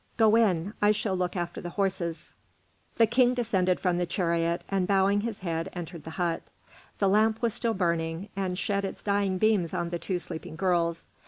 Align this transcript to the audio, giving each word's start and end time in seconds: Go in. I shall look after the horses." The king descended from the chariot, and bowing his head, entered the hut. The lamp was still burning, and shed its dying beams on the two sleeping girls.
Go 0.17 0.35
in. 0.35 0.73
I 0.81 0.91
shall 0.93 1.15
look 1.15 1.35
after 1.35 1.61
the 1.61 1.69
horses." 1.69 2.33
The 2.95 3.05
king 3.05 3.35
descended 3.35 3.79
from 3.79 3.99
the 3.99 4.07
chariot, 4.07 4.63
and 4.67 4.87
bowing 4.87 5.21
his 5.21 5.37
head, 5.41 5.69
entered 5.73 6.05
the 6.05 6.09
hut. 6.17 6.49
The 6.97 7.07
lamp 7.07 7.39
was 7.43 7.53
still 7.53 7.75
burning, 7.75 8.29
and 8.35 8.57
shed 8.57 8.83
its 8.83 9.03
dying 9.03 9.37
beams 9.37 9.75
on 9.75 9.91
the 9.91 9.99
two 9.99 10.17
sleeping 10.17 10.55
girls. 10.55 11.05